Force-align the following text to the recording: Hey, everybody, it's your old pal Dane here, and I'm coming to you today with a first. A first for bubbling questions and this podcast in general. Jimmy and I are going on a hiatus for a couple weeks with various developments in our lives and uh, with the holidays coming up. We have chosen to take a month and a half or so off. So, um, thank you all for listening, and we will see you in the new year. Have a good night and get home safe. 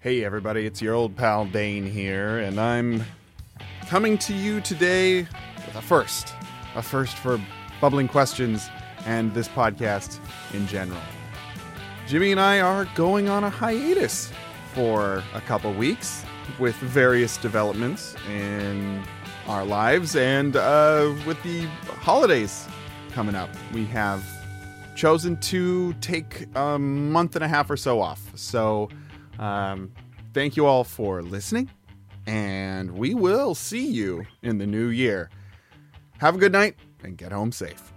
Hey, 0.00 0.24
everybody, 0.24 0.64
it's 0.64 0.80
your 0.80 0.94
old 0.94 1.16
pal 1.16 1.44
Dane 1.44 1.84
here, 1.84 2.38
and 2.38 2.60
I'm 2.60 3.02
coming 3.88 4.16
to 4.18 4.32
you 4.32 4.60
today 4.60 5.22
with 5.22 5.74
a 5.74 5.82
first. 5.82 6.34
A 6.76 6.82
first 6.82 7.16
for 7.16 7.40
bubbling 7.80 8.06
questions 8.06 8.70
and 9.06 9.34
this 9.34 9.48
podcast 9.48 10.20
in 10.54 10.68
general. 10.68 11.00
Jimmy 12.06 12.30
and 12.30 12.40
I 12.40 12.60
are 12.60 12.84
going 12.94 13.28
on 13.28 13.42
a 13.42 13.50
hiatus 13.50 14.30
for 14.72 15.20
a 15.34 15.40
couple 15.40 15.74
weeks 15.74 16.24
with 16.60 16.76
various 16.76 17.36
developments 17.36 18.14
in 18.30 19.02
our 19.48 19.64
lives 19.64 20.14
and 20.14 20.54
uh, 20.54 21.12
with 21.26 21.42
the 21.42 21.62
holidays 22.02 22.68
coming 23.10 23.34
up. 23.34 23.50
We 23.72 23.84
have 23.86 24.22
chosen 24.94 25.38
to 25.38 25.92
take 25.94 26.46
a 26.54 26.78
month 26.78 27.34
and 27.34 27.44
a 27.44 27.48
half 27.48 27.68
or 27.68 27.76
so 27.76 28.00
off. 28.00 28.30
So, 28.36 28.90
um, 29.38 29.92
thank 30.34 30.56
you 30.56 30.66
all 30.66 30.84
for 30.84 31.22
listening, 31.22 31.70
and 32.26 32.92
we 32.92 33.14
will 33.14 33.54
see 33.54 33.86
you 33.86 34.24
in 34.42 34.58
the 34.58 34.66
new 34.66 34.88
year. 34.88 35.30
Have 36.18 36.34
a 36.34 36.38
good 36.38 36.52
night 36.52 36.76
and 37.02 37.16
get 37.16 37.32
home 37.32 37.52
safe. 37.52 37.92